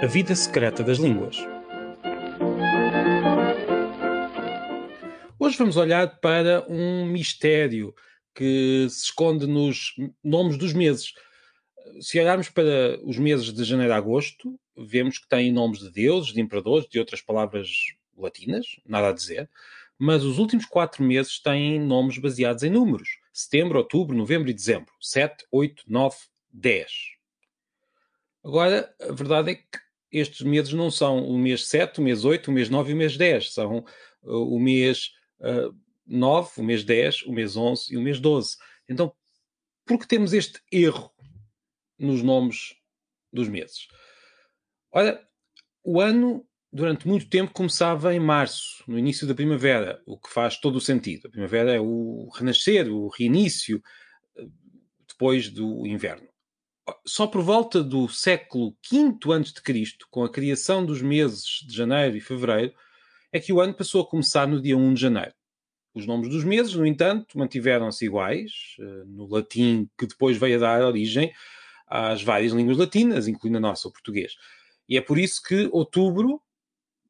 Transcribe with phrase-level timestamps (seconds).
[0.00, 1.36] A vida secreta das línguas.
[5.40, 7.92] Hoje vamos olhar para um mistério
[8.32, 11.14] que se esconde nos nomes dos meses.
[12.00, 16.32] Se olharmos para os meses de janeiro a agosto, vemos que têm nomes de deuses,
[16.32, 17.68] de imperadores, de outras palavras
[18.16, 19.50] latinas, nada a dizer,
[19.98, 24.92] mas os últimos quatro meses têm nomes baseados em números: setembro, outubro, novembro e dezembro.
[25.00, 26.16] 7, 8, 9,
[26.52, 26.86] 10.
[28.44, 32.50] Agora, a verdade é que estes meses não são o mês 7, o mês 8,
[32.50, 33.52] o mês 9 e o mês 10.
[33.52, 33.84] São
[34.22, 35.74] uh, o mês uh,
[36.06, 38.56] 9, o mês 10, o mês 11 e o mês 12.
[38.88, 39.12] Então,
[39.84, 41.10] por que temos este erro
[41.98, 42.74] nos nomes
[43.32, 43.88] dos meses?
[44.90, 45.20] Olha,
[45.84, 50.58] o ano durante muito tempo começava em março, no início da primavera, o que faz
[50.58, 51.28] todo o sentido.
[51.28, 53.82] A primavera é o renascer, o reinício
[54.36, 54.52] uh,
[55.06, 56.28] depois do inverno
[57.06, 62.20] só por volta do século V a.C., com a criação dos meses de janeiro e
[62.20, 62.72] fevereiro,
[63.32, 65.34] é que o ano passou a começar no dia 1 de janeiro.
[65.94, 70.60] Os nomes dos meses, no entanto, mantiveram-se iguais, eh, no latim que depois veio a
[70.60, 71.32] dar origem
[71.86, 74.34] às várias línguas latinas, incluindo a nossa, o português.
[74.88, 76.40] E é por isso que outubro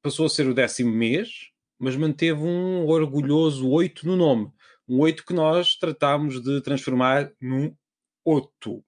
[0.03, 4.51] passou a ser o décimo mês, mas manteve um orgulhoso 8 no nome.
[4.89, 7.75] Um 8 que nós tratámos de transformar num
[8.25, 8.83] oto.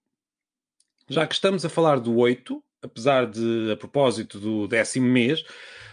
[1.11, 5.43] Já que estamos a falar do 8, apesar de, a propósito do décimo mês,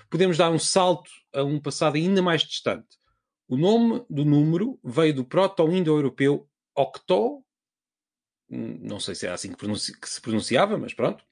[0.09, 2.87] podemos dar um salto a um passado ainda mais distante.
[3.49, 7.43] O nome do número veio do proto-indo-europeu octo,
[8.49, 11.25] não sei se era assim que, que se pronunciava, mas pronto.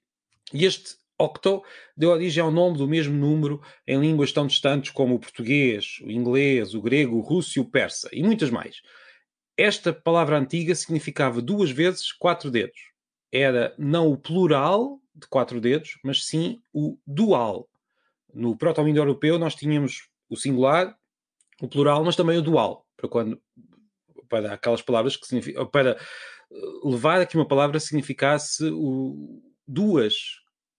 [0.53, 1.63] E este octo
[1.97, 6.11] deu origem ao nome do mesmo número em línguas tão distantes como o português, o
[6.11, 8.83] inglês, o grego, o russo e o persa, e muitas mais.
[9.57, 12.96] Esta palavra antiga significava duas vezes quatro dedos
[13.37, 17.69] era não o plural de quatro dedos, mas sim o dual.
[18.33, 20.97] No proto-indo-europeu nós tínhamos o singular,
[21.61, 23.41] o plural, mas também o dual, para quando
[24.29, 30.15] para aquelas palavras que significam para eh, levar aqui uma palavra significasse o, duas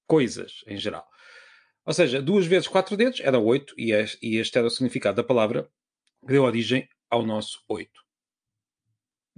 [0.05, 1.07] coisas em geral.
[1.85, 5.69] Ou seja, duas vezes quatro dedos era oito, e este era o significado da palavra
[6.21, 8.06] que deu origem ao nosso oito.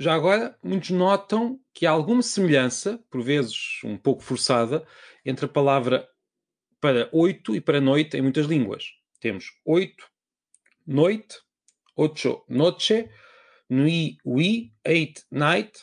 [0.01, 4.87] Já agora, muitos notam que há alguma semelhança, por vezes um pouco forçada,
[5.25, 6.07] entre a palavra
[6.79, 8.93] para oito e para noite em muitas línguas.
[9.19, 10.09] Temos oito,
[10.87, 11.35] noite,
[11.97, 13.09] ocho, noche,
[13.69, 15.81] nui, ui, eight, night.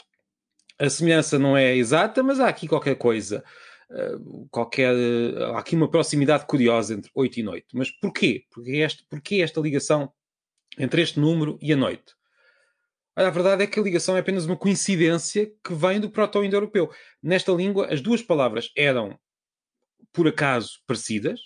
[0.78, 3.44] A semelhança não é exata, mas há aqui qualquer coisa.
[3.90, 7.66] Uh, qualquer, uh, há aqui uma proximidade curiosa entre oito e noite.
[7.74, 8.46] Mas porquê?
[8.50, 10.10] Porque, este, porquê esta ligação
[10.78, 12.16] entre este número e a noite?
[13.24, 16.90] A verdade é que a ligação é apenas uma coincidência que vem do proto-indo-europeu.
[17.22, 19.18] Nesta língua, as duas palavras eram,
[20.12, 21.40] por acaso, parecidas,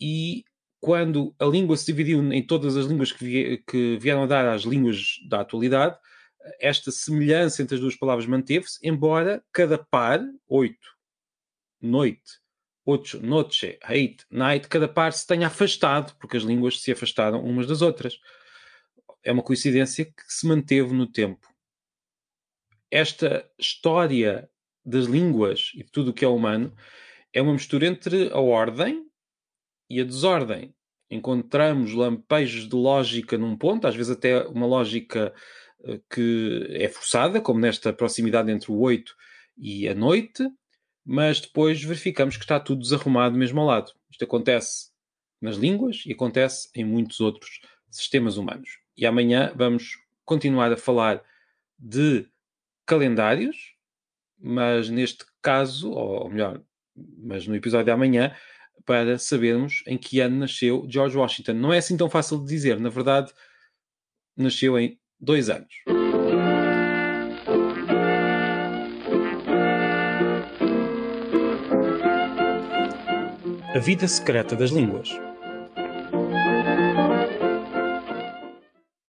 [0.00, 0.44] e
[0.80, 4.62] quando a língua se dividiu em todas as línguas que, que vieram a dar às
[4.62, 5.98] línguas da atualidade,
[6.60, 10.88] esta semelhança entre as duas palavras manteve-se, embora cada par, oito,
[11.80, 12.40] noite,
[12.84, 17.66] ocho, noche, eight, night, cada par se tenha afastado, porque as línguas se afastaram umas
[17.66, 18.18] das outras
[19.24, 21.46] é uma coincidência que se manteve no tempo.
[22.90, 24.50] Esta história
[24.84, 26.74] das línguas e de tudo o que é humano
[27.32, 29.06] é uma mistura entre a ordem
[29.88, 30.74] e a desordem.
[31.10, 35.32] Encontramos lampejos de lógica num ponto, às vezes até uma lógica
[35.84, 39.14] eh, que é forçada, como nesta proximidade entre o 8
[39.56, 40.48] e a noite,
[41.04, 43.92] mas depois verificamos que está tudo desarrumado mesmo ao lado.
[44.10, 44.90] Isto acontece
[45.40, 47.60] nas línguas e acontece em muitos outros
[47.90, 48.81] sistemas humanos.
[48.96, 51.22] E amanhã vamos continuar a falar
[51.78, 52.26] de
[52.86, 53.74] calendários,
[54.38, 56.60] mas neste caso, ou melhor,
[57.18, 58.34] mas no episódio de amanhã,
[58.84, 61.54] para sabermos em que ano nasceu George Washington.
[61.54, 63.32] Não é assim tão fácil de dizer, na verdade,
[64.36, 65.72] nasceu em dois anos.
[73.74, 75.08] A vida secreta das línguas.